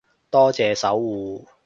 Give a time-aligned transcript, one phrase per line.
[0.31, 1.45] 多謝守護